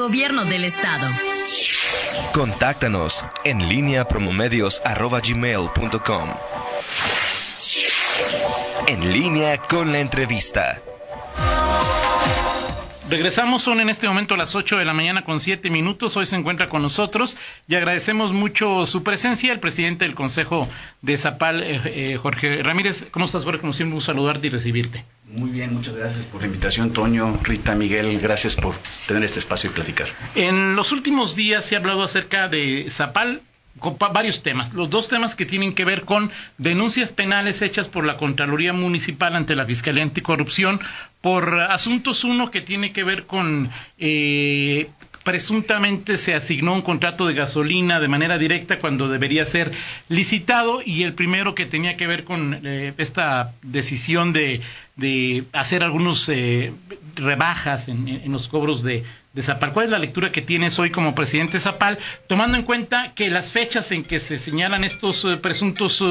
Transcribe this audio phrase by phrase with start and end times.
[0.00, 1.10] Gobierno del Estado.
[2.32, 6.30] Contáctanos en línea promomedios.com.
[8.88, 10.80] En línea con la entrevista.
[13.10, 16.16] Regresamos, son en este momento a las 8 de la mañana con 7 minutos.
[16.16, 17.36] Hoy se encuentra con nosotros
[17.68, 20.66] y agradecemos mucho su presencia, el presidente del Consejo
[21.02, 23.06] de Zapal, eh, eh, Jorge Ramírez.
[23.10, 23.60] ¿Cómo estás, Jorge?
[23.60, 25.04] Como siempre, un saludarte y recibirte.
[25.32, 28.18] Muy bien, muchas gracias por la invitación, Toño, Rita, Miguel.
[28.20, 28.74] Gracias por
[29.06, 30.08] tener este espacio y platicar.
[30.34, 33.42] En los últimos días se ha hablado acerca de Zapal
[33.78, 34.74] con varios temas.
[34.74, 39.36] Los dos temas que tienen que ver con denuncias penales hechas por la Contraloría Municipal
[39.36, 40.80] ante la Fiscalía Anticorrupción
[41.20, 44.90] por asuntos, uno que tiene que ver con eh,
[45.22, 49.70] presuntamente se asignó un contrato de gasolina de manera directa cuando debería ser
[50.08, 54.60] licitado y el primero que tenía que ver con eh, esta decisión de,
[55.52, 56.72] hacer algunos eh,
[57.14, 59.04] rebajas en, los cobros de,
[59.40, 59.72] Zapal.
[59.72, 63.52] ¿Cuál es la lectura que tienes hoy como presidente Zapal, tomando en cuenta que las
[63.52, 66.02] fechas en que se señalan estos eh, presuntos,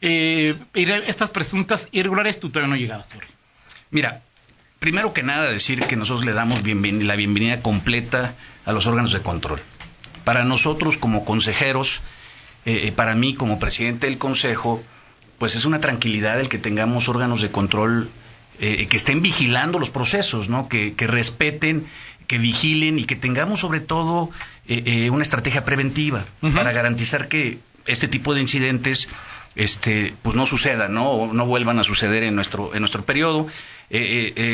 [0.00, 3.08] estas presuntas irregulares, tú todavía no llegabas?
[3.90, 4.22] Mira,
[4.78, 9.20] primero que nada decir que nosotros le damos la bienvenida completa a los órganos de
[9.20, 9.60] control.
[10.24, 12.00] Para nosotros como consejeros,
[12.64, 14.82] eh, eh, para mí como presidente del Consejo,
[15.38, 18.08] pues es una tranquilidad el que tengamos órganos de control
[18.60, 20.68] eh, que estén vigilando los procesos, ¿no?
[20.68, 21.86] que, respeten,
[22.28, 24.30] que vigilen y que tengamos sobre todo
[25.10, 29.08] una estrategia preventiva para garantizar que este tipo de incidentes
[29.56, 31.10] este, pues no sucedan, ¿no?
[31.10, 33.48] O no vuelvan a suceder en nuestro, en nuestro periodo.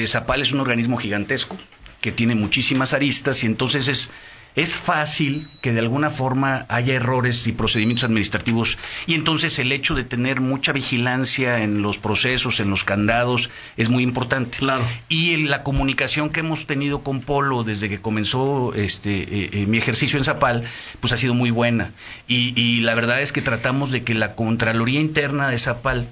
[0.07, 1.59] Zapal es un organismo gigantesco,
[2.01, 4.11] que tiene muchísimas aristas y entonces es,
[4.55, 9.95] es fácil que de alguna forma haya errores y procedimientos administrativos y entonces el hecho
[9.95, 14.59] de tener mucha vigilancia en los procesos, en los candados, es muy importante.
[14.59, 14.85] Claro.
[15.09, 19.67] Y en la comunicación que hemos tenido con Polo desde que comenzó este eh, eh,
[19.67, 20.65] mi ejercicio en Zapal,
[21.01, 21.93] pues ha sido muy buena.
[22.27, 26.09] Y, y la verdad es que tratamos de que la Contraloría Interna de Zapal,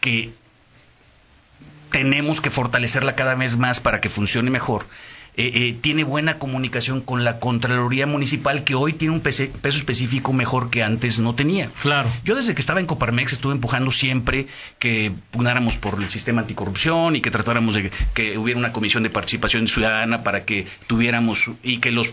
[0.00, 0.30] que
[1.90, 4.86] tenemos que fortalecerla cada vez más para que funcione mejor.
[5.38, 10.32] Eh, eh, tiene buena comunicación con la Contraloría Municipal, que hoy tiene un peso específico
[10.32, 11.70] mejor que antes no tenía.
[11.80, 12.10] Claro.
[12.24, 14.48] Yo desde que estaba en Coparmex estuve empujando siempre
[14.80, 19.10] que pugnáramos por el sistema anticorrupción y que tratáramos de que hubiera una comisión de
[19.10, 22.12] participación ciudadana para que tuviéramos y que los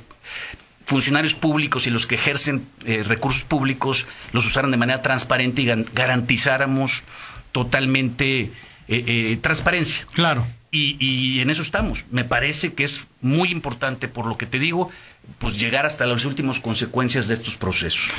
[0.86, 5.66] funcionarios públicos y los que ejercen eh, recursos públicos los usaran de manera transparente y
[5.66, 7.04] garantizáramos
[7.52, 8.52] totalmente
[8.88, 10.06] eh, eh, transparencia.
[10.14, 10.46] Claro.
[10.78, 12.06] Y, en eso estamos.
[12.12, 14.92] Me parece que es muy importante, por lo que te digo,
[15.40, 18.12] pues llegar hasta las últimas consecuencias de estos procesos.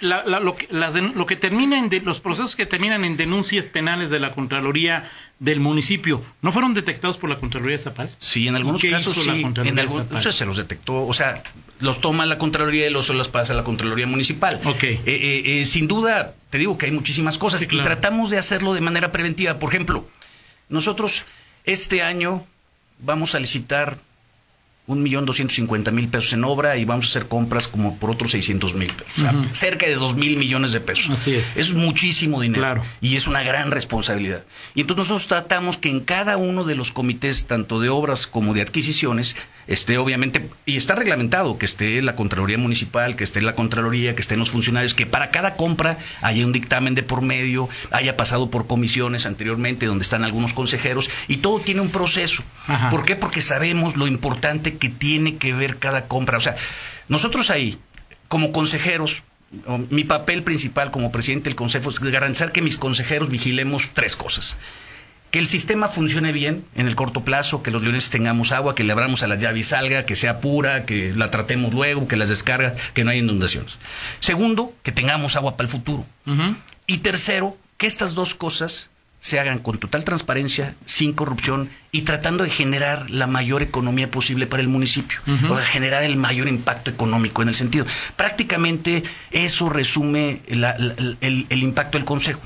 [0.00, 4.30] lo, que, lo que termina en los procesos que terminan en denuncias penales de la
[4.30, 5.10] Contraloría
[5.40, 8.08] del municipio, ¿no fueron detectados por la Contraloría Zapal?
[8.18, 9.30] Sí, en algunos casos sí.
[9.30, 11.42] en algunos, se los detectó, o sea,
[11.80, 14.60] los toma la Contraloría y los los pasa a la Contraloría Municipal.
[14.64, 14.84] Ok.
[14.84, 18.80] Eh, eh, sin duda, te digo que hay muchísimas cosas y tratamos de hacerlo de
[18.80, 19.58] manera preventiva.
[19.58, 20.08] Por ejemplo,
[20.68, 21.24] nosotros
[21.64, 22.46] este año
[22.98, 23.98] vamos a licitar
[24.86, 28.10] un millón doscientos cincuenta mil pesos en obra y vamos a hacer compras como por
[28.10, 29.18] otros seiscientos mil pesos.
[29.18, 31.08] O sea, cerca de dos mil millones de pesos.
[31.10, 31.56] Así es.
[31.56, 32.82] Es muchísimo dinero.
[33.00, 34.44] Y es una gran responsabilidad.
[34.74, 38.52] Y entonces nosotros tratamos que en cada uno de los comités, tanto de obras como
[38.52, 39.36] de adquisiciones,
[39.66, 44.20] esté obviamente, y está reglamentado, que esté la Contraloría Municipal, que esté la Contraloría, que
[44.20, 48.50] estén los funcionarios, que para cada compra haya un dictamen de por medio, haya pasado
[48.50, 52.42] por comisiones anteriormente donde están algunos consejeros, y todo tiene un proceso.
[52.90, 53.16] ¿Por qué?
[53.16, 56.38] Porque sabemos lo importante que tiene que ver cada compra.
[56.38, 56.56] O sea,
[57.08, 57.78] nosotros ahí,
[58.28, 59.22] como consejeros,
[59.90, 64.56] mi papel principal como presidente del consejo es garantizar que mis consejeros vigilemos tres cosas.
[65.30, 68.84] Que el sistema funcione bien en el corto plazo, que los leones tengamos agua, que
[68.84, 72.16] le abramos a la llave y salga, que sea pura, que la tratemos luego, que
[72.16, 73.76] las descarga, que no haya inundaciones.
[74.20, 76.06] Segundo, que tengamos agua para el futuro.
[76.86, 82.42] Y tercero, que estas dos cosas se hagan con total transparencia, sin corrupción y tratando
[82.42, 87.40] de generar la mayor economía posible para el municipio, o generar el mayor impacto económico
[87.40, 87.86] en el sentido.
[88.16, 92.42] Prácticamente eso resume el, impacto del Consejo.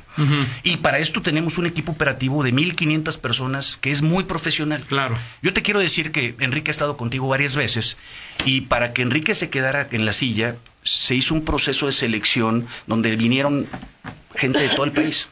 [0.64, 4.84] Y para esto tenemos un equipo operativo de 1.500 personas que es muy profesional.
[4.84, 5.16] Claro.
[5.40, 7.96] Yo te quiero decir que Enrique ha estado contigo varias veces
[8.44, 12.66] y para que Enrique se quedara en la silla, se hizo un proceso de selección
[12.86, 13.66] donde vinieron
[14.36, 15.30] gente de todo el país.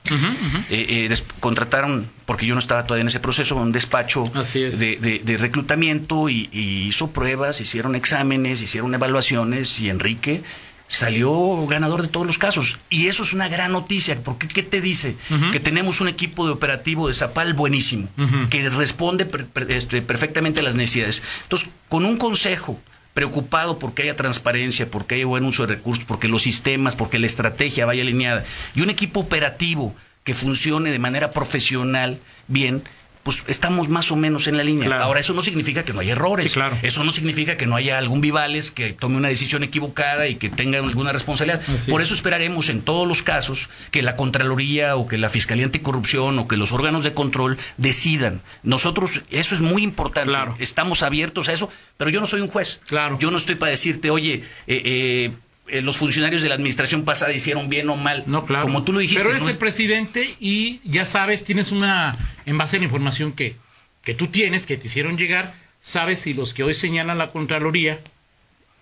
[0.71, 6.29] Eh, eh, contrataron, porque yo no estaba todavía en ese proceso, un despacho de, reclutamiento
[6.29, 10.43] y, hizo pruebas, hicieron exámenes, hicieron evaluaciones y Enrique
[10.89, 12.79] salió ganador de todos los casos.
[12.91, 15.17] Y eso es una gran noticia, porque ¿qué te dice?
[15.53, 18.09] Que tenemos un equipo de operativo de Zapal buenísimo,
[18.51, 19.29] que responde
[19.69, 21.23] este, perfectamente a las necesidades.
[21.45, 22.81] Entonces, con un consejo
[23.15, 27.27] preocupado porque haya transparencia, porque haya buen uso de recursos, porque los sistemas, porque la
[27.27, 28.45] estrategia vaya alineada,
[28.75, 29.97] y un equipo operativo
[30.27, 32.19] que funcione de manera profesional
[32.49, 32.83] bien,
[33.23, 35.01] pues estamos más o menos en la línea.
[35.01, 36.53] Ahora, eso no significa que no haya errores.
[36.53, 36.77] claro.
[36.83, 40.49] Eso no significa que no haya algún Vivales que tome una decisión equivocada y que
[40.49, 41.63] tenga alguna responsabilidad.
[41.89, 46.41] Por eso esperaremos en todos los casos que la Contraloría o que la Fiscalía Anticorrupción
[46.41, 48.43] o que los órganos de control decidan.
[48.65, 50.33] Nosotros, eso es muy importante.
[50.59, 52.81] Estamos abiertos a eso, pero yo no soy un juez.
[52.87, 53.17] Claro.
[53.21, 55.31] Yo no estoy para decirte, oye, eh, eh
[55.69, 58.25] eh, los funcionarios de la administración pasada hicieron bien o mal.
[58.27, 58.67] No, claro.
[58.67, 59.23] Como tú lo dijiste.
[59.23, 63.57] Pero eres el presidente y ya sabes, tienes una, en base a la información que,
[64.03, 68.01] que tú tienes, que te hicieron llegar, sabes si los que hoy señalan la Contraloría,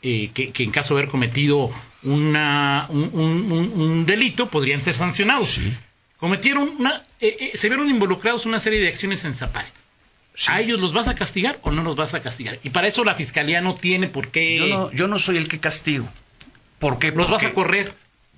[0.03, 1.71] eh, que, en caso de haber cometido
[2.03, 5.53] una, un, delito, podrían ser sancionados.
[5.53, 5.73] Sí.
[6.19, 9.65] Cometieron una, eh, se vieron involucrados una serie de acciones en Zapal.
[10.49, 12.59] ¿A ellos los vas a castigar o no los vas a castigar?
[12.63, 14.59] Y para eso la fiscalía no tiene por qué.
[14.59, 16.09] Yo no, yo no soy el que castigo.
[16.79, 17.11] ¿Por qué?
[17.11, 17.93] ¿Los vas a correr?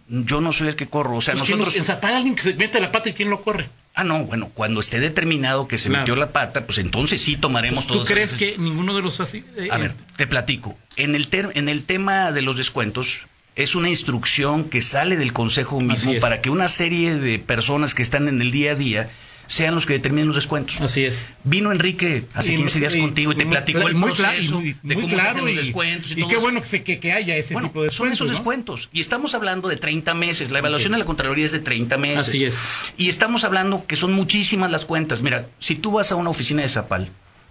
[0.09, 1.17] Yo no soy el que corro.
[1.17, 1.77] O sea, pues nosotros.
[1.77, 3.69] En Zapata alguien que se mete la pata y quién lo corre.
[3.94, 7.87] Ah, no, bueno, cuando esté determinado que se metió la pata, pues entonces sí tomaremos
[7.87, 9.43] pues, ¿Tú crees que ninguno de los así?
[9.56, 9.94] Eh, a ver, eh?
[10.17, 10.77] te platico.
[10.97, 13.23] En el, en el tema de los descuentos,
[13.56, 18.03] es una instrucción que sale del Consejo mismo para que una serie de personas que
[18.03, 19.11] están en el día a día
[19.46, 20.81] sean los que determinen los descuentos.
[20.81, 21.26] Así es.
[21.44, 25.44] Vino Enrique hace 15 días contigo y te platicó el proceso de cómo se hacen
[25.44, 26.12] los descuentos.
[26.12, 27.94] Y, qué bueno que, que, haya ese tipo de descuentos.
[27.94, 28.88] Son esos descuentos.
[28.93, 30.50] Y estamos hablando de 30 meses.
[30.50, 32.28] La evaluación de la Contraloría es de 30 meses.
[32.28, 32.58] Así es.
[32.96, 35.22] Y estamos hablando que son muchísimas las cuentas.
[35.22, 37.08] Mira, si tú vas a una oficina de Zapal,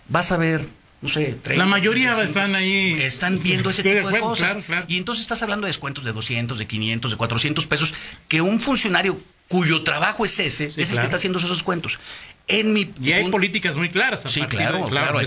[0.09, 0.65] vas a ver
[1.01, 2.97] no sé, 30, La mayoría están ahí.
[3.01, 4.57] Están viendo ese tipo de, cosas.
[4.88, 7.94] Y entonces estás hablando de descuentos de 200, de 500, de 400 pesos,
[8.27, 12.00] que un funcionario cuyo trabajo es ese, es el que está haciendo esos cuentos.
[12.47, 14.21] En mi y hay políticas muy claras.
[14.31, 15.19] sí, claro, claro.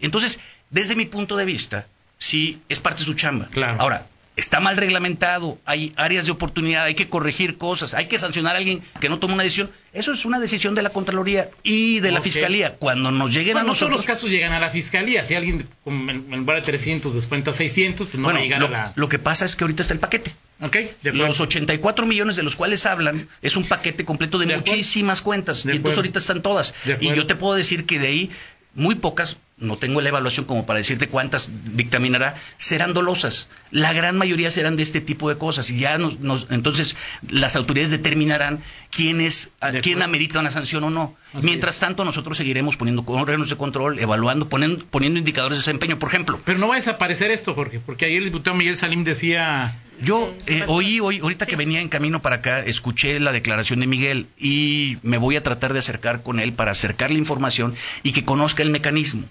[0.00, 0.40] entonces,
[0.70, 1.86] desde mi punto de vista,
[2.18, 3.48] sí es parte de su chamba.
[3.52, 3.80] Claro.
[3.80, 4.06] Ahora,
[4.38, 8.58] está mal reglamentado, hay áreas de oportunidad, hay que corregir cosas, hay que sancionar a
[8.58, 9.70] alguien que no toma una decisión.
[9.92, 12.76] Eso es una decisión de la Contraloría y de la Fiscalía.
[12.78, 13.90] Cuando nos lleguen a nosotros...
[13.90, 15.24] No los casos llegan a la Fiscalía.
[15.24, 18.92] Si alguien en lugar de 300 descuenta 600, pues no va a llegar a la...
[18.94, 20.32] Lo que pasa es que ahorita está el paquete.
[20.60, 25.64] Okay, los 84 millones de los cuales hablan es un paquete completo de, muchísimas cuentas.
[25.64, 26.74] y entonces ahorita están todas.
[27.00, 28.30] Y yo te puedo decir que de ahí
[28.74, 33.48] muy pocas no tengo la evaluación como para decirte cuántas dictaminará, serán dolosas.
[33.70, 35.70] La gran mayoría serán de este tipo de cosas.
[35.70, 36.96] Y ya nos, entonces
[37.28, 39.50] las autoridades determinarán quién es,
[39.82, 41.16] quién amerita una sanción o no.
[41.42, 46.08] Mientras tanto, nosotros seguiremos poniendo órganos de control, evaluando, poniendo, poniendo indicadores de desempeño, por
[46.08, 46.40] ejemplo.
[46.44, 49.76] Pero no va a desaparecer esto, Jorge, porque ayer el diputado Miguel Salim decía.
[50.00, 53.88] Yo eh, oí, hoy, ahorita que venía en camino para acá, escuché la declaración de
[53.88, 57.74] Miguel y me voy a tratar de acercar con él para acercar la información
[58.04, 59.24] y que conozca el mecanismo.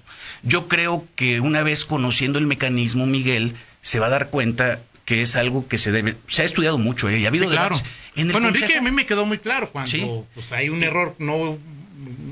[0.47, 5.21] Yo creo que una vez conociendo el mecanismo, Miguel se va a dar cuenta que
[5.21, 6.15] es algo que se debe.
[6.27, 7.19] Se ha estudiado mucho, ¿eh?
[7.19, 7.75] y ha habido claro.
[8.15, 11.57] bueno, Enrique, a mí me quedó muy claro cuando pues, hay un error no.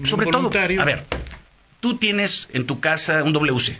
[0.03, 1.03] Sobre todo, a ver,
[1.79, 3.79] tú tienes en tu casa un WC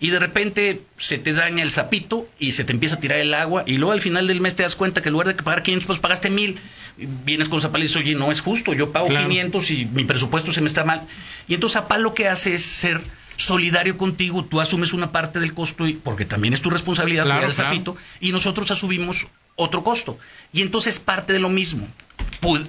[0.00, 3.34] y de repente se te daña el sapito y se te empieza a tirar el
[3.34, 5.62] agua y luego al final del mes te das cuenta que en lugar de pagar
[5.62, 6.58] 500 pues pagaste 1000
[6.96, 10.52] vienes con Zapal y dices oye no es justo yo pago 500 y mi presupuesto
[10.52, 11.02] se me está mal
[11.48, 13.02] y entonces Zapal lo que hace es ser
[13.36, 17.44] solidario contigo, tú asumes una parte del costo, y, porque también es tu responsabilidad cuidar
[17.44, 20.18] el sapito, y nosotros asumimos otro costo.
[20.52, 21.86] Y entonces parte de lo mismo.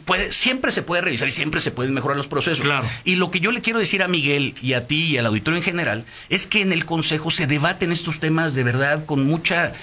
[0.05, 2.67] Puede, siempre se puede revisar y siempre se pueden mejorar los procesos.
[3.05, 5.57] Y lo que yo le quiero decir a Miguel y a ti y al auditorio
[5.57, 9.73] en general es que en el Consejo se debaten estos temas de verdad con mucha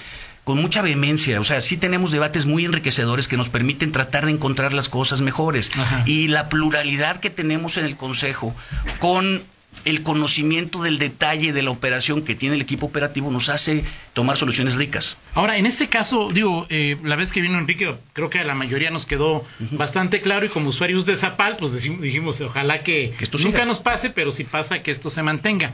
[0.43, 4.31] con mucha vehemencia, o sea, sí tenemos debates muy enriquecedores que nos permiten tratar de
[4.31, 5.71] encontrar las cosas mejores.
[6.05, 8.55] Y la pluralidad que tenemos en el Consejo,
[8.99, 9.43] con
[9.85, 14.37] el conocimiento del detalle de la operación que tiene el equipo operativo nos hace tomar
[14.37, 15.17] soluciones ricas.
[15.33, 18.55] Ahora, en este caso, digo, eh, la vez que vino Enrique, creo que a la
[18.55, 23.37] mayoría nos quedó bastante claro y como usuarios de Zapal, pues dijimos, ojalá que, esto
[23.39, 25.71] nunca nos pase, pero si pasa, que esto se mantenga.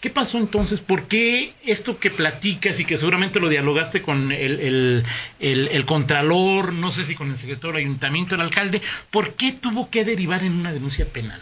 [0.00, 0.80] ¿Qué pasó entonces?
[0.80, 5.02] ¿Por qué esto que platicas y que seguramente lo dialogaste con el,
[5.40, 9.88] el, contralor, no sé si con el secretario del ayuntamiento, el alcalde, ¿por qué tuvo
[9.88, 11.40] que derivar en una denuncia penal?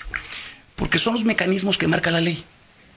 [0.76, 2.44] Porque son los mecanismos que marca la ley.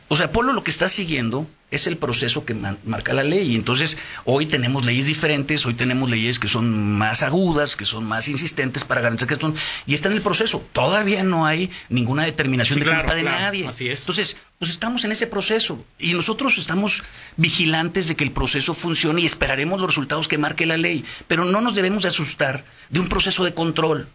[0.07, 3.53] O sea, Polo lo que está siguiendo es el proceso que marca la ley.
[3.53, 8.05] Y entonces, hoy tenemos leyes diferentes, hoy tenemos leyes que son más agudas, que son
[8.05, 9.55] más insistentes para garantizar que esto.
[9.87, 10.63] Y está en el proceso.
[10.73, 13.67] Todavía no hay ninguna determinación de culpa de nadie.
[13.67, 14.01] Así es.
[14.01, 15.83] Entonces, pues estamos en ese proceso.
[15.97, 17.01] Y nosotros estamos
[17.35, 21.03] vigilantes de que el proceso funcione y esperaremos los resultados que marque la ley.
[21.27, 24.07] Pero no nos debemos de asustar de un proceso de control.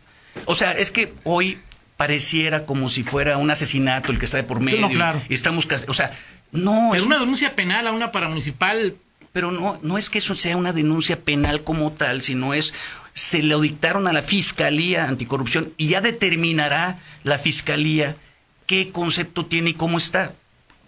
[0.44, 1.58] O sea, es que hoy
[2.00, 4.80] pareciera como si fuera un asesinato el que está de por medio.
[4.80, 5.20] No, claro.
[5.28, 6.10] Estamos, o sea,
[6.50, 6.94] no.
[6.94, 8.96] Es una denuncia penal a una paramunicipal.
[9.34, 12.72] Pero no, no es que eso sea una denuncia penal como tal, sino es
[13.12, 18.16] se lo dictaron a la Fiscalía Anticorrupción y ya determinará la Fiscalía
[18.64, 20.32] qué concepto tiene y cómo está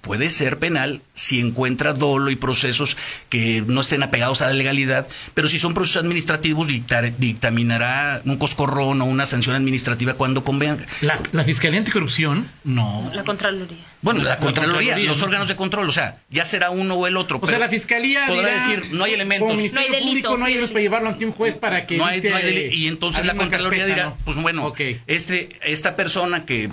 [0.02, 2.97] puede ser penal si encuentra dolo y procesos
[3.30, 9.00] que no estén apegados a la legalidad, pero si son procesos administrativos dictaminará un coscorrón
[9.00, 10.85] o una sanción administrativa cuando convenga.
[11.00, 13.11] La, Fiscalía Anticorrupción, no.
[13.14, 13.78] La Contraloría.
[14.02, 17.38] Bueno, la, Contraloría, los órganos de control, o sea, ya será uno o el otro.
[17.40, 19.73] O sea, la Fiscalía podrá decir, no hay elementos.
[19.73, 21.97] no hay delito, no hay para llevarlo ante un juez para que...
[21.97, 22.21] No hay,
[22.73, 24.75] Y entonces la Contraloría dirá, pues bueno,
[25.06, 26.71] este, esta persona que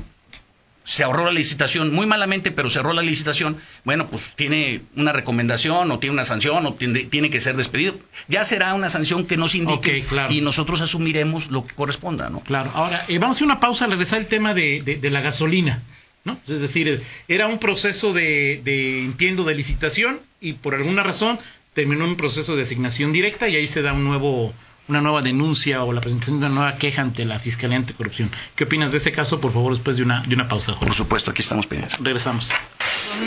[0.89, 5.13] se ahorró la licitación, muy malamente, pero se ahorró la licitación, bueno, pues tiene una
[5.13, 7.93] recomendación o tiene una sanción o tiene, que ser despedido.
[8.27, 12.39] Ya será una sanción que nos indique y nosotros asumiremos lo que corresponda, ¿no?
[12.39, 12.71] Claro.
[12.73, 15.83] Ahora, eh, vamos a hacer una pausa al regresar el tema de, la gasolina.
[16.25, 16.37] ¿No?
[16.47, 21.39] Es decir, era un proceso de, de, entiendo, de licitación y por alguna razón
[21.73, 24.53] terminó un proceso de asignación directa y ahí se da un nuevo,
[24.89, 28.31] una nueva denuncia o la presentación de una nueva queja ante la Fiscalía Anticorrupción.
[28.55, 30.75] ¿Qué opinas de ese caso, por favor, después de una, de una pausa?
[30.75, 31.99] Por supuesto, aquí estamos pendientes.
[31.99, 32.51] Regresamos.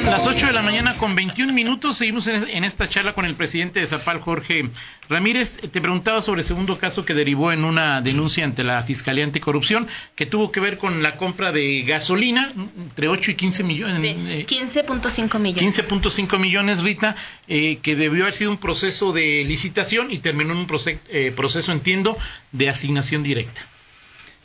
[0.04, 3.78] Las 8 de la mañana con 21 minutos seguimos en, esta charla con el presidente
[3.78, 4.70] de Zapal, Jorge
[5.08, 5.58] Ramírez.
[5.70, 9.86] Te preguntaba sobre el segundo caso que derivó en una denuncia ante la Fiscalía Anticorrupción
[10.16, 14.00] que tuvo que ver con la compra de gasolina entre 8 y 15 millones.
[14.00, 15.88] Sí, 15.5 millones.
[15.88, 17.14] 15.5 millones, Rita,
[17.46, 20.66] eh, que debió haber sido un proceso de licitación y terminó en un
[21.10, 22.16] eh, proceso, entiendo,
[22.52, 23.60] de asignación directa.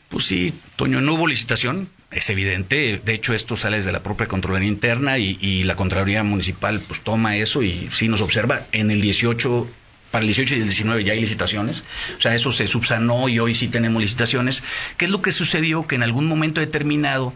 [0.09, 3.01] Pues sí, Toño, no hubo licitación, es evidente.
[3.03, 7.37] De hecho, esto sale desde la propia Contraloría Interna y, la Contraloría Municipal pues toma
[7.37, 8.67] eso y sí nos observa.
[8.71, 9.67] En el 18
[10.11, 11.83] para el 18 y el 19 ya hay licitaciones,
[12.17, 14.63] o sea, eso se subsanó y hoy sí tenemos licitaciones.
[14.97, 15.85] ¿Qué es lo que sucedió?
[15.85, 17.33] Que en algún momento determinado,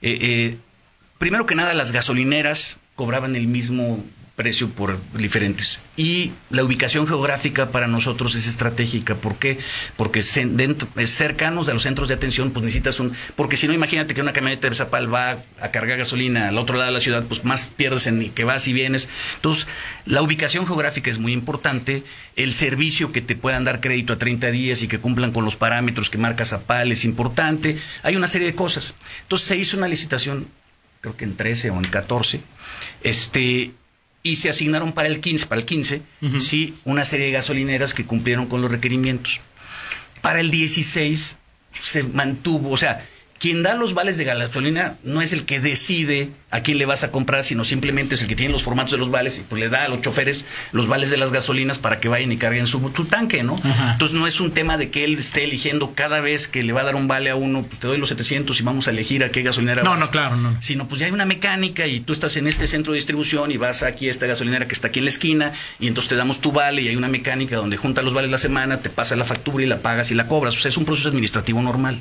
[0.00, 0.56] eh, eh,
[1.18, 4.02] primero que nada, las gasolineras cobraban el mismo
[4.38, 5.80] precio por diferentes.
[5.96, 9.16] Y la ubicación geográfica para nosotros es estratégica.
[9.16, 9.58] ¿Por qué?
[9.96, 13.12] Porque dentro, cercanos a los centros de atención, pues necesitas un...
[13.34, 16.76] Porque si no, imagínate que una camioneta de Zapal va a cargar gasolina al otro
[16.76, 19.08] lado de la ciudad, pues más pierdes en que vas y vienes.
[19.34, 19.66] Entonces,
[20.06, 22.04] la ubicación geográfica es muy importante.
[22.36, 25.56] El servicio que te puedan dar crédito a 30 días y que cumplan con los
[25.56, 27.76] parámetros que marca Zapal es importante.
[28.04, 28.94] Hay una serie de cosas.
[29.22, 30.46] Entonces, se hizo una licitación
[31.00, 32.40] creo que en 13 o en 14,
[33.02, 33.72] este,
[34.22, 36.02] y se asignaron para el 15, para el 15,
[36.40, 39.40] sí, una serie de gasolineras que cumplieron con los requerimientos.
[40.20, 41.36] Para el 16
[41.80, 43.06] se mantuvo, o sea,
[43.38, 47.04] quien da los vales de gasolina no es el que decide a quién le vas
[47.04, 49.60] a comprar, sino simplemente es el que tiene los formatos de los vales y pues
[49.60, 52.66] le da a los choferes los vales de las gasolinas para que vayan y carguen
[52.66, 53.56] su, tanque, ¿no?
[53.92, 56.80] Entonces no es un tema de que él esté eligiendo cada vez que le va
[56.80, 59.22] a dar un vale a uno, pues te doy los 700 y vamos a elegir
[59.24, 60.56] a qué gasolinera No, no, claro, no.
[60.60, 63.56] Sino pues ya hay una mecánica y tú estás en este centro de distribución y
[63.56, 66.40] vas aquí a esta gasolinera que está aquí en la esquina y entonces te damos
[66.40, 69.24] tu vale y hay una mecánica donde junta los vales la semana, te pasa la
[69.24, 70.56] factura y la pagas y la cobras.
[70.56, 72.00] O sea, es un proceso administrativo normal.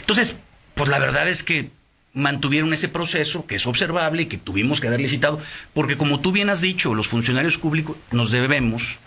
[0.00, 0.36] Entonces,
[0.74, 1.70] pues la verdad es que
[2.12, 5.40] mantuvieron ese proceso, que es observable y que tuvimos que haberle citado,
[5.72, 8.98] porque como tú bien has dicho, los funcionarios públicos nos debemos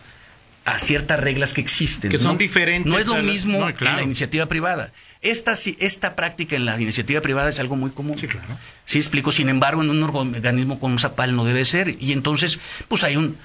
[0.66, 2.12] a ciertas reglas que existen.
[2.12, 2.92] Que son diferentes.
[2.92, 4.92] No es lo mismo que la iniciativa privada.
[5.22, 8.20] Esta, esta práctica en la iniciativa privada es algo muy común.
[8.20, 8.46] Sí, claro.
[8.84, 9.32] Sí, explico.
[9.32, 11.96] Sin embargo, en un organismo como Zapal no debe ser.
[12.02, 12.60] Y entonces,
[12.90, 13.38] pues hay un,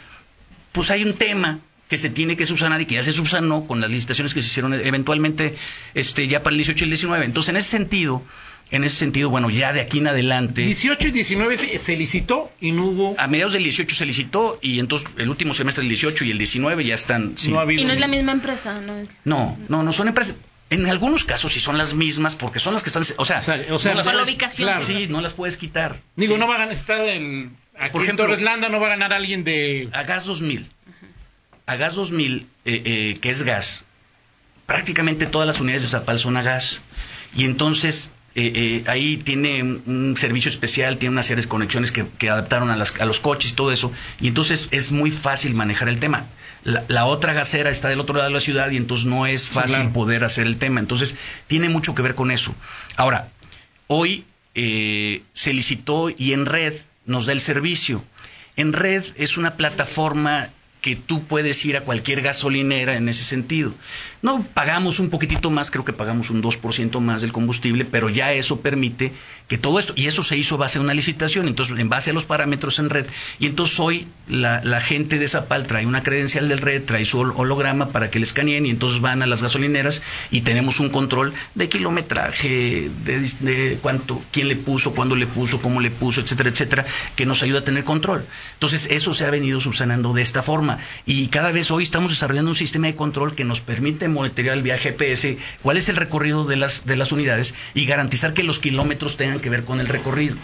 [0.72, 1.60] pues hay un tema
[1.92, 4.48] que se tiene que subsanar y que ya se subsanó con las licitaciones que se
[4.48, 5.56] hicieron eventualmente
[5.92, 7.26] este, ya para el 18 y el 19.
[7.26, 8.22] Entonces, en ese sentido,
[8.70, 10.62] en ese sentido, bueno, ya de aquí en adelante.
[10.62, 13.14] 18 y 19 se, licitó y no hubo.
[13.18, 16.38] A mediados del 18 se licitó y entonces el último semestre del 18 y el
[16.38, 17.34] 19 ya están.
[17.44, 18.94] y no es la misma empresa, ¿no?
[19.26, 20.36] No, no, no son empresas.
[20.70, 23.02] En algunos casos sí son las mismas porque son las que están.
[23.18, 24.78] O sea, o sea, no la ubicación.
[24.78, 25.98] Sí, no las puedes quitar.
[26.16, 26.72] Digo, no va a ganar.
[26.72, 27.54] Está en.
[27.92, 29.90] Por ejemplo, en Torreslanda no va a ganar alguien de.
[29.92, 30.70] A Gas 2000
[31.66, 33.84] a gas 2000, eh, eh, que es gas,
[34.66, 36.82] prácticamente todas las unidades de Zapal son a gas.
[37.36, 42.70] Y entonces eh, ahí tiene un, servicio especial, tiene una serie de conexiones que, adaptaron
[42.70, 43.92] a, los coches y todo eso.
[44.20, 46.26] Y entonces es muy fácil manejar el tema.
[46.64, 49.88] La, otra gasera está del otro lado de la ciudad y entonces no es fácil
[49.88, 50.80] poder hacer el tema.
[50.80, 51.16] Entonces
[51.46, 52.54] tiene mucho que ver con eso.
[52.96, 53.28] Ahora,
[53.88, 56.74] hoy se licitó y en red
[57.06, 58.04] nos da el servicio.
[58.56, 60.50] En red es una plataforma
[60.82, 63.72] que tú puedes ir a cualquier gasolinera en ese sentido.
[64.20, 68.32] No pagamos un poquitito más, creo que pagamos un 2% más del combustible, pero ya
[68.32, 69.12] eso permite
[69.48, 72.12] que todo esto, y eso se hizo base a una licitación, entonces en base a
[72.12, 73.06] los parámetros en red,
[73.38, 77.90] y entonces hoy la, gente de Zapal trae una credencial del red, trae su holograma
[77.90, 81.68] para que le escaneen y entonces van a las gasolineras y tenemos un control de
[81.68, 86.86] kilometraje, de, de cuánto, quién le puso, cuándo le puso, cómo le puso, etcétera, etcétera,
[87.14, 88.24] que nos ayuda a tener control.
[88.54, 90.71] Entonces eso se ha venido subsanando de esta forma
[91.06, 94.78] y cada vez hoy estamos desarrollando un sistema de control que nos permite monitorear vía
[94.78, 99.16] GPS cuál es el recorrido de las, de las unidades y garantizar que los kilómetros
[99.16, 100.36] tengan que ver con el recorrido.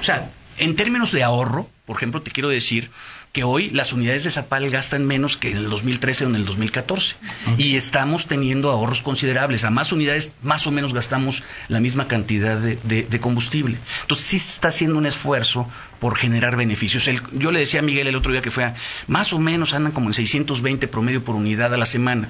[0.00, 2.90] O sea, en términos de ahorro, por ejemplo, te quiero decir
[3.34, 6.44] que hoy las unidades de Zapal gastan menos que en el 2013 o en el
[6.44, 7.16] 2014
[7.58, 9.64] y estamos teniendo ahorros considerables.
[9.64, 13.76] A más unidades, más o menos gastamos la misma cantidad de, combustible.
[14.02, 15.68] Entonces sí se está haciendo un esfuerzo
[15.98, 17.10] por generar beneficios.
[17.32, 18.72] yo le decía a Miguel el otro día que fue,
[19.08, 22.28] más o menos andan como en 620 promedio por unidad a la semana,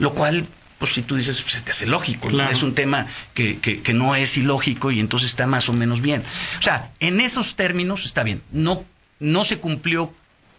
[0.00, 0.48] lo cual
[0.82, 4.16] pues si tú dices, pues, se te hace lógico, es un tema que, que, no
[4.16, 6.24] es ilógico y entonces está más o menos bien.
[6.58, 8.84] O sea, en esos términos está bien, no,
[9.20, 10.12] no se cumplió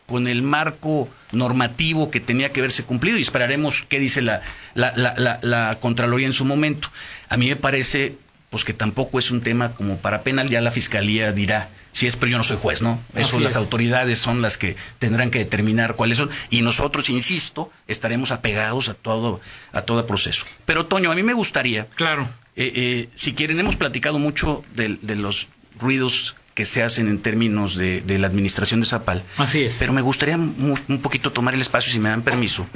[0.05, 4.41] con el marco normativo que tenía que haberse cumplido y esperaremos qué dice la,
[4.75, 6.89] la, la, la Contraloría en su momento.
[7.27, 8.15] A mí me parece
[8.53, 12.15] pues que tampoco es un tema como para penal, ya la fiscalía dirá si es,
[12.15, 12.99] pero yo no soy juez, ¿no?
[13.15, 18.29] Eso las autoridades son las que tendrán que determinar cuáles son y nosotros, insisto, estaremos
[18.29, 19.41] apegados a todo
[19.71, 20.45] a todo proceso.
[20.65, 24.99] Pero Toño, a mí me gustaría, claro, eh, eh, si quieren hemos platicado mucho de,
[25.15, 25.47] los
[25.79, 29.23] ruidos que se hacen en términos de, la administración de Zapal.
[29.37, 29.77] Así es.
[29.79, 32.67] Pero me gustaría un poquito tomar el espacio, si me dan permiso,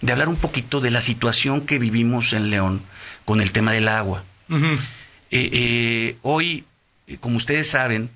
[0.00, 2.82] de hablar un poquito de la situación que vivimos en León
[3.24, 4.24] con el tema del agua.
[4.50, 4.76] Eh,
[5.30, 6.64] eh, hoy,
[7.06, 8.10] eh, como ustedes saben,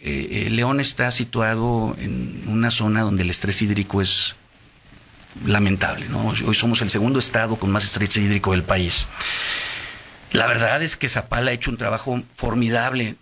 [0.00, 4.36] León está situado en una zona donde el estrés hídrico es
[5.44, 6.06] lamentable.
[6.14, 9.06] Hoy somos el segundo estado con más estrés hídrico del país.
[10.32, 13.16] La verdad es que Zapala ha hecho un trabajo formidable.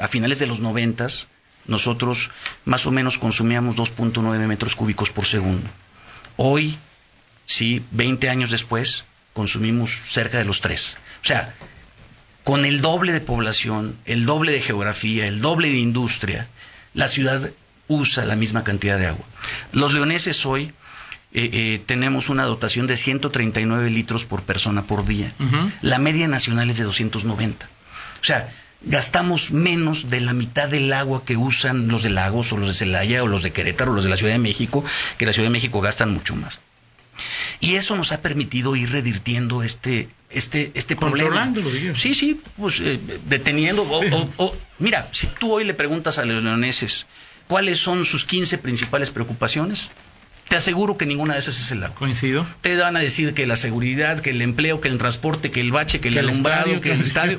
[0.00, 1.26] a finales de los noventas,
[1.68, 2.30] nosotros
[2.64, 5.68] más o menos consumíamos 2.9 metros cúbicos por segundo.
[6.36, 6.76] Hoy,
[7.46, 10.96] sí, 20 años después, consumimos cerca de los 3.
[11.22, 11.54] O sea,
[12.48, 16.48] con el doble de población, el doble de geografía, el doble de industria,
[16.94, 17.50] la ciudad
[17.88, 19.26] usa la misma cantidad de agua.
[19.72, 20.72] Los leoneses hoy
[21.34, 25.30] eh, eh, tenemos una dotación de 139 litros por persona por día.
[25.82, 27.68] La media nacional es de 290.
[28.22, 32.56] O sea, gastamos menos de la mitad del agua que usan los de Lagos o
[32.56, 34.82] los de Celaya o los de Querétaro o los de la Ciudad de México,
[35.18, 36.60] que la Ciudad de México gastan mucho más.
[37.60, 41.52] Y eso nos ha permitido ir revirtiendo este, este, este problema.
[41.96, 43.86] Sí, sí, pues eh, deteniendo.
[44.36, 47.06] O, mira, si tú hoy le preguntas a los leoneses
[47.46, 49.88] cuáles son sus 15 principales preocupaciones,
[50.48, 51.96] te aseguro que ninguna de esas es el agua.
[51.96, 52.46] Coincido.
[52.60, 55.72] Te van a decir que la seguridad, que el empleo, que el transporte, que el
[55.72, 57.38] bache, que, el alumbrado, que el estadio,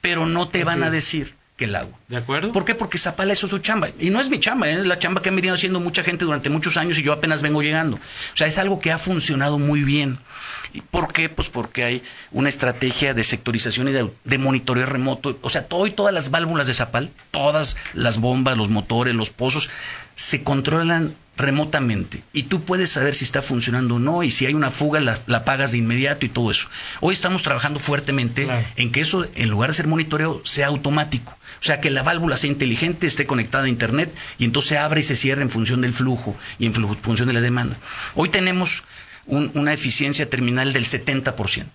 [0.00, 1.98] pero no te van a decir que el agua.
[2.08, 2.52] ¿De acuerdo?
[2.52, 2.74] ¿Por qué?
[2.74, 3.88] Porque Zapala es su chamba.
[3.98, 4.74] Y no es mi chamba, ¿eh?
[4.74, 7.42] es la chamba que han venido haciendo mucha gente durante muchos años y yo apenas
[7.42, 7.96] vengo llegando.
[7.96, 10.18] O sea, es algo que ha funcionado muy bien.
[10.90, 11.30] ¿Por qué?
[11.30, 15.38] Pues porque hay una estrategia de sectorización y de, monitoreo remoto.
[15.40, 19.30] O sea, todo y todas las válvulas de Zapal, todas las bombas, los motores, los
[19.30, 19.70] pozos,
[20.14, 24.54] se controlan remotamente y tú puedes saber si está funcionando o no y si hay
[24.54, 26.68] una fuga la, la pagas de inmediato y todo eso.
[27.00, 31.36] Hoy estamos trabajando fuertemente en que eso, en lugar de ser monitoreo, sea automático.
[31.60, 35.00] O sea, que la válvula sea inteligente, esté conectada a Internet y entonces se abre
[35.00, 37.76] y se cierra en función del flujo y en función de la demanda.
[38.14, 38.82] Hoy tenemos
[39.26, 41.66] una eficiencia terminal del 70%.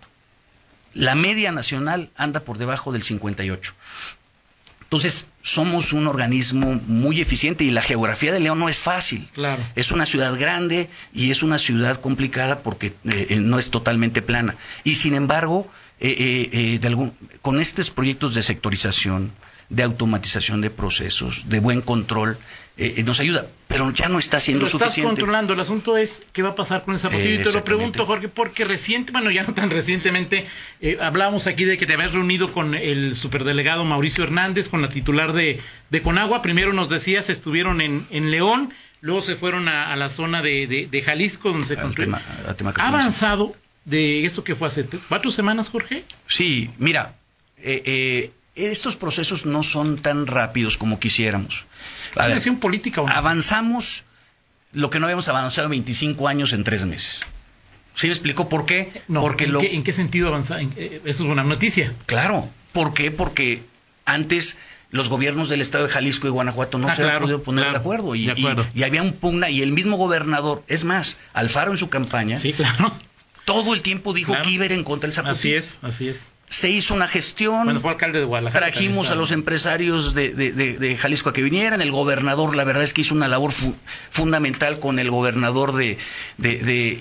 [0.94, 3.74] La media nacional anda por debajo del 58%.
[4.92, 9.30] Entonces, somos un organismo muy eficiente y la geografía de León no es fácil.
[9.32, 9.64] Claro.
[9.78, 14.22] Es una ciudad grande y es una ciudad complicada porque eh, eh, no es totalmente
[14.22, 14.58] plana.
[14.84, 16.78] Y sin embargo, eh,
[17.42, 19.32] con estos proyectos de sectorización,
[19.72, 22.38] de automatización de procesos, de buen control,
[22.76, 25.00] eh, eh, nos ayuda, pero ya no está siendo lo suficiente.
[25.00, 28.06] Estás controlando, el asunto es qué va a pasar con esa y te lo pregunto,
[28.06, 30.46] Jorge, porque reciente, bueno, ya no tan recientemente,
[30.82, 34.90] eh, hablábamos aquí de que te habías reunido con el superdelegado Mauricio Hernández, con la
[34.90, 36.42] titular de, de Conagua.
[36.42, 41.02] Primero nos decías, estuvieron en, en León, luego se fueron a, la zona de, de,
[41.02, 42.14] Jalisco, donde se construyó.
[42.76, 43.56] ¿Ha avanzado
[43.86, 46.04] de eso que fue hace cuatro semanas, Jorge?
[46.28, 47.16] Sí, mira,
[47.58, 51.66] eh, estos procesos no son tan rápidos como quisiéramos.
[52.60, 54.04] política Avanzamos
[54.74, 57.22] lo que no habíamos avanzado 25 años en tres meses.
[57.96, 59.02] ¿Sí me explico por qué?
[59.14, 60.62] Porque ¿en, qué, ¿en qué sentido avanzar?
[60.62, 61.94] Eh, eso es una noticia.
[62.06, 62.48] Claro.
[62.72, 63.12] ¿Por qué?
[63.12, 63.64] Porque
[64.06, 64.58] antes
[64.92, 67.64] los gobiernos del estado de Jalisco y Guanajuato no Ah, se han claro, podido poner
[67.66, 68.16] claro, de acuerdo.
[68.16, 68.66] Y, de acuerdo.
[68.74, 72.38] y- y había un pugna y el mismo gobernador, es más, Alfaro en su campaña,
[72.38, 72.92] Sí, claro.
[73.46, 75.34] todo el tiempo dijo que iba a ir en contra del zapotillo.
[75.38, 76.30] Así es, así es.
[76.52, 77.64] Se hizo una gestión.
[77.64, 78.68] Bueno, fue alcalde de Guadalajara.
[78.68, 81.82] Trajimos a los empresarios de, de- de- de Jalisco a que vinieran.
[81.82, 83.74] El gobernador, la verdad es que hizo una labor fu-
[84.10, 85.98] fundamental con el gobernador de,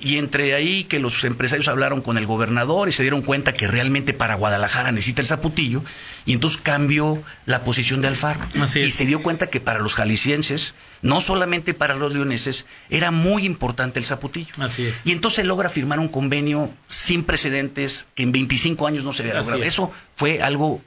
[0.03, 3.67] Y entre ahí que los empresarios hablaron con el gobernador y se dieron cuenta que
[3.67, 5.83] realmente para Guadalajara necesita el zaputillo.
[6.27, 8.41] Y entonces cambió la posición de Alfaro.
[8.61, 8.87] Así es.
[8.87, 13.47] Y se dio cuenta que para los jaliscienses, no solamente para los leoneses, era muy
[13.47, 14.53] importante el zaputillo.
[14.61, 15.01] Así es.
[15.05, 19.40] Y entonces logra firmar un convenio sin precedentes que en 25 años no se había
[19.41, 19.67] Así es.
[19.75, 20.83] Eso fue algo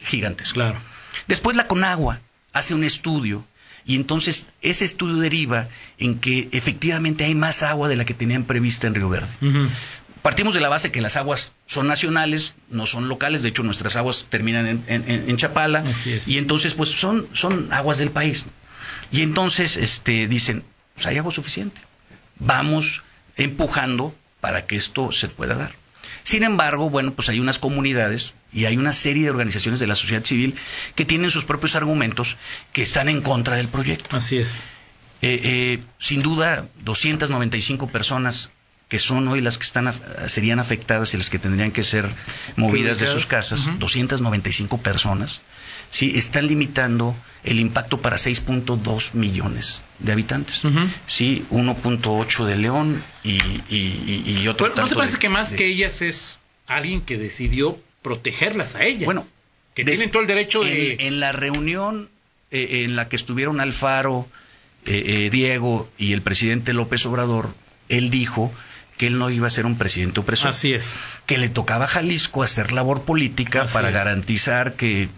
[0.00, 0.54] gigantesco.
[0.54, 0.78] Claro.
[1.26, 2.20] Después la Conagua
[2.52, 3.44] hace un estudio
[3.84, 5.68] y entonces ese estudio deriva
[5.98, 9.28] en que efectivamente hay más agua de la que tenían prevista en Río Verde.
[10.22, 13.94] Partimos de la base que las aguas son nacionales, no son locales, de hecho nuestras
[13.96, 16.26] aguas terminan en, en- en Chapala Así es.
[16.28, 18.44] y entonces pues son, son aguas del país.
[19.12, 21.80] Y entonces este, dicen, pues hay agua suficiente,
[22.40, 23.02] vamos
[23.36, 25.72] empujando para que esto se pueda dar.
[26.22, 29.94] Sin embargo, bueno, pues hay unas comunidades y hay una serie de organizaciones de la
[29.94, 30.54] sociedad civil
[30.94, 32.36] que tienen sus propios argumentos
[32.72, 34.16] que están en contra del proyecto.
[34.16, 34.60] Así es.
[35.20, 38.50] Eh, eh, sin duda, 295 personas
[38.88, 39.92] que son hoy las que están
[40.28, 42.08] serían afectadas y las que tendrían que ser
[42.56, 43.78] movidas de sus casas, Ujú.
[43.78, 45.42] 295 personas,
[45.90, 50.64] sí, están limitando el impacto para 6.2 millones de habitantes.
[50.64, 50.80] Ujú.
[51.06, 53.32] Sí, 1.8 de León y,
[53.68, 56.00] y- y- y otro Pero, ¿No te tanto parece de- que más de- que ellas
[56.02, 59.04] es alguien que decidió protegerlas a ellas?
[59.04, 59.26] Bueno,
[59.74, 60.94] que des- tienen todo el derecho de...
[60.94, 62.08] En, en la reunión
[62.50, 64.26] eh, en la que estuvieron Alfaro,
[64.86, 67.50] eh, eh, Diego y el presidente López Obrador,
[67.90, 68.50] él dijo
[68.98, 70.96] que él no iba a ser un presidente opresor, Así es.
[71.24, 73.94] que le tocaba a Jalisco hacer labor política Así para es.
[73.94, 75.08] garantizar que,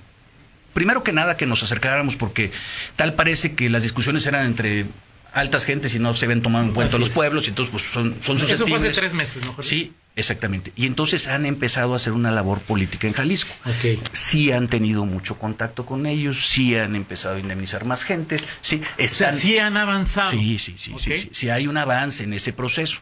[0.75, 2.53] primero que nada, que nos acercáramos, porque
[2.97, 4.87] tal parece que las discusiones eran entre
[5.33, 7.15] altas gentes y no se ven tomado en cuenta Así los es.
[7.15, 8.97] pueblos, y entonces pues son, son Eso fue hace susceptibles.
[8.97, 9.53] tres meses, ¿no?
[9.53, 9.69] Jorge?
[9.71, 10.73] Sí, exactamente.
[10.75, 14.01] Y entonces han empezado a hacer una labor política en Jalisco Ok.
[14.13, 18.83] sí han tenido mucho contacto con ellos, sí han empezado a indemnizar más gentes, sí
[18.83, 20.33] O sea, están, sí han avanzado.
[20.33, 21.17] sí, sí, sí, sí, Ok.
[21.19, 22.99] sí, sí hay un avance en ese proceso.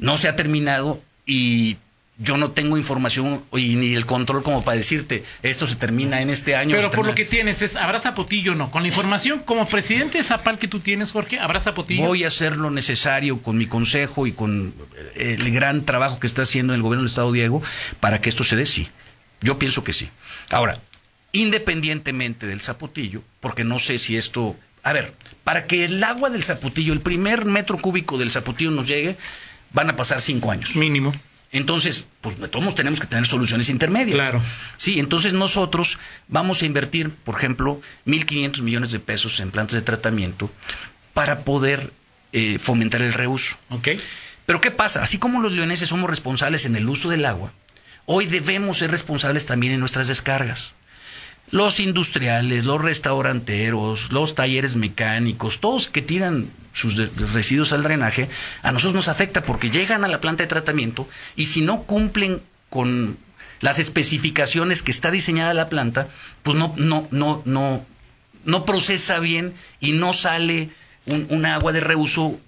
[0.00, 1.76] No se ha terminado y
[2.22, 6.28] yo no tengo información y ni el control como para decirte esto se termina en
[6.28, 6.76] este año.
[6.76, 8.70] Pero por lo que tienes es, ¿habrá zapotillo o no?
[8.70, 12.02] Con la información como presidente de Zapal que tú tienes, Jorge, ¿habrá zapotillo?
[12.02, 14.74] Voy a hacer lo necesario con mi consejo y con
[15.14, 17.62] eh, el gran trabajo que está haciendo el gobierno del Estado Diego
[18.00, 18.88] para que esto se dé, sí.
[19.40, 20.10] Yo pienso que sí.
[20.50, 20.78] Ahora,
[21.32, 24.56] independientemente del zapotillo, porque no sé si esto...
[24.82, 28.86] A ver, para que el agua del zapotillo, el primer metro cúbico del zapotillo nos
[28.86, 29.16] llegue,
[29.72, 30.74] van a pasar cinco años.
[30.76, 31.12] Mínimo.
[31.52, 34.14] Entonces, pues de todos tenemos que tener soluciones intermedias.
[34.14, 34.40] Claro.
[34.76, 39.82] Sí, entonces nosotros vamos a invertir, por ejemplo, 1.500 millones de pesos en plantas de
[39.82, 40.50] tratamiento
[41.12, 41.92] para poder
[42.32, 43.56] eh, fomentar el reuso.
[43.70, 43.88] ¿Ok?
[44.46, 45.02] Pero ¿qué pasa?
[45.02, 47.52] Así como los leoneses somos responsables en el uso del agua,
[48.06, 50.72] hoy debemos ser responsables también en nuestras descargas.
[51.50, 56.96] Los industriales, los restauranteros, los talleres mecánicos, todos que tiran sus
[57.32, 58.28] residuos al drenaje,
[58.62, 62.40] a nosotros nos afecta porque llegan a la planta de tratamiento y si no cumplen
[62.68, 63.18] con
[63.60, 66.08] las especificaciones que está diseñada la planta,
[66.42, 67.84] pues no, no, no, no,
[68.44, 70.70] no procesa bien y no sale
[71.06, 72.40] un, un agua de reuso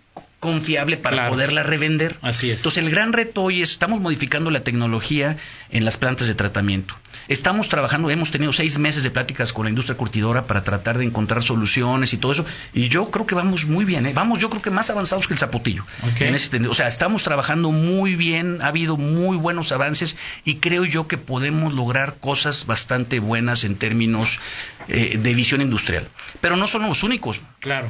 [0.52, 1.30] confiable para Claro.
[1.30, 2.16] poderla revender.
[2.20, 2.58] Así es.
[2.58, 5.36] Entonces el gran reto hoy es, estamos modificando la tecnología
[5.70, 6.96] en las plantas de tratamiento.
[7.28, 11.04] Estamos trabajando, hemos tenido seis meses de pláticas con la industria curtidora para tratar de
[11.04, 12.44] encontrar soluciones y todo eso.
[12.74, 14.12] Y yo creo que vamos muy bien, ¿eh?
[14.14, 15.84] vamos yo creo que más avanzados que el zapotillo.
[16.02, 16.22] Ok.
[16.22, 20.84] En ese o sea, estamos trabajando muy bien, ha habido muy buenos avances y creo
[20.84, 24.40] yo que podemos lograr cosas bastante buenas en términos
[24.88, 26.08] eh, de visión industrial.
[26.40, 27.88] Pero no son los únicos Claro.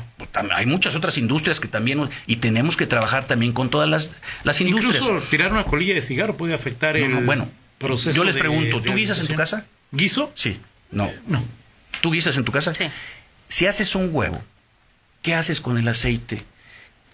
[0.54, 4.10] hay muchas otras industrias que también y tenemos que trabajar también con todas las,
[4.44, 4.96] las industrias.
[4.96, 8.34] Incluso tirar una colilla de cigarro puede afectar No, el no, bueno, proceso yo les
[8.34, 9.64] de pregunto, ¿tú guisas en tu casa?
[9.92, 10.30] ¿Guiso?
[10.34, 10.58] Sí,
[10.90, 11.10] no.
[11.26, 11.42] No.
[12.02, 12.74] ¿Tú guisas en tu casa?
[12.74, 12.84] Sí.
[13.48, 14.42] Si haces un huevo,
[15.22, 16.42] ¿qué haces con el aceite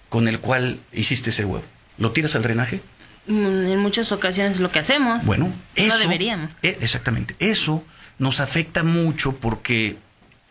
[0.08, 1.64] con el cual hiciste ese huevo?
[1.98, 2.80] ¿Lo tiras al drenaje?
[3.26, 5.24] Mm, En muchas ocasiones es lo que hacemos.
[5.26, 6.50] Bueno, eso No deberíamos.
[6.62, 7.34] eh, exactamente.
[7.38, 7.84] Eso
[8.18, 9.96] nos afecta mucho porque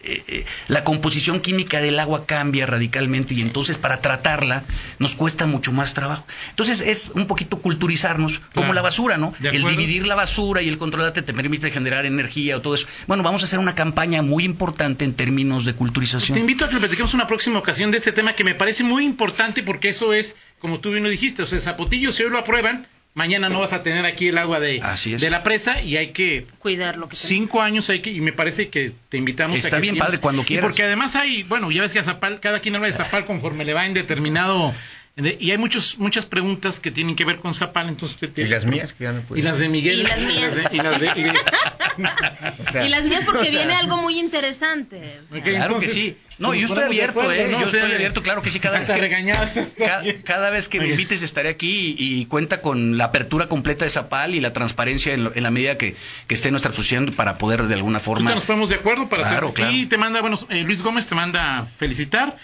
[0.04, 4.64] eh, eh, la composición química del agua cambia radicalmente y entonces para tratarla
[5.00, 6.26] nos cuesta mucho más trabajo.
[6.52, 8.74] Entonces es un poquito culturizarnos como Claro.
[8.74, 9.34] la basura, ¿no?
[9.42, 12.88] El dividir la basura y el controlarte te permite generar energía o todo eso.
[13.08, 16.38] Bueno, vamos a hacer una campaña muy importante en términos de Te culturización.
[16.38, 19.64] invito a que platiquemos una próxima ocasión de este tema que me parece muy importante
[19.64, 22.88] porque eso es, como tú bien lo dijiste, o sea, Zapotillo, si hoy lo aprueban,
[23.14, 25.22] mañana no vas a tener aquí el agua de, Así es.
[25.22, 27.28] de la presa y hay que Cuidar lo que tenemos.
[27.30, 30.20] cinco años hay que y me parece que te invitamos Está a que bien, padre,
[30.20, 30.66] cuando Y quieras.
[30.66, 33.66] porque además hay bueno ya ves que a Zapal cada quien habla de Zapal conforme
[33.66, 34.78] le va en determinado de-
[35.18, 38.50] y hay muchos muchas preguntas que tienen que ver con Zapal entonces usted Y tiene-
[38.52, 39.40] las mías, que ya no puedo.
[39.40, 40.56] y las de Miguel Y las mías.
[40.56, 41.34] de- y las de- y de-
[42.68, 44.98] O sea, Y las mías porque viene algo muy interesante.
[44.98, 46.18] o sea, Ok, Claro entonces, que sí.
[46.40, 47.48] No, yo estoy abierto, acuerdo, ¿eh?
[47.52, 47.60] ¿no?
[47.62, 50.22] Yo estoy abierto, claro que sí, cada vez que- regañadas, está Ca- bien.
[50.24, 53.90] Cada, vez que me invites estaré aquí y, y cuenta con la apertura completa de
[53.90, 55.96] Zapal y la transparencia en, lo- en la medida que,
[56.28, 58.30] que esté en nuestra posición para poder de alguna forma...
[58.30, 59.54] Ahorita nos ponemos de acuerdo para Claro, hacerlo.
[59.56, 59.72] claro.
[59.72, 62.36] Y te manda, bueno, eh, Luis Gómez te manda felicitar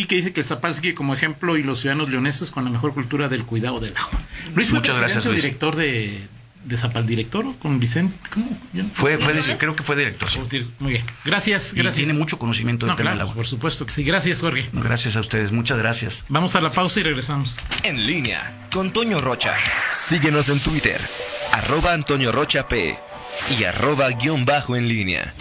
[0.00, 2.70] y que dice que el Zapal sigue como ejemplo y los ciudadanos leoneses con la
[2.70, 4.20] mejor cultura del cuidado del agua.
[4.54, 5.42] Luis fue Muchas gracias, Luis.
[5.42, 6.20] director de,
[6.64, 8.14] de Zapal, director o con Vicente.
[8.32, 8.46] ¿Cómo?
[8.72, 10.40] Yo no- Fue, fue de- creo que fue director, sí.
[10.78, 11.04] Muy bien.
[11.24, 11.96] Gracias, Y gracias.
[11.96, 13.34] tiene mucho conocimiento del No, tema claro, del agua.
[13.34, 14.02] por supuesto que sí.
[14.04, 14.68] Gracias, Jorge.
[14.72, 16.24] No, Gracias a ustedes, muchas gracias.
[16.28, 17.54] Vamos a la pausa y regresamos.
[17.82, 19.54] En línea con Toño Rocha.
[19.90, 21.00] Síguenos en Twitter,
[21.52, 22.96] arroba Antonio Rocha P
[23.58, 25.34] y arroba guion bajo en línea.